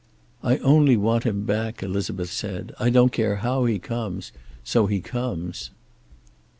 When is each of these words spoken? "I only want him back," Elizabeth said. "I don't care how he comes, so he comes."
"I 0.41 0.57
only 0.57 0.97
want 0.97 1.25
him 1.25 1.43
back," 1.43 1.83
Elizabeth 1.83 2.31
said. 2.31 2.73
"I 2.79 2.89
don't 2.89 3.11
care 3.11 3.35
how 3.35 3.65
he 3.65 3.77
comes, 3.77 4.31
so 4.63 4.87
he 4.87 4.99
comes." 4.99 5.69